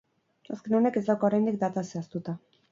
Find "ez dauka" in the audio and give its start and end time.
1.03-1.29